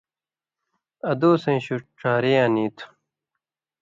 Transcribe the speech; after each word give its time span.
ادوسَیں 1.11 1.59
شُو 1.65 1.75
ڇھاریاں 1.97 2.47
نی 2.53 2.65
تھُو۔ 2.75 2.87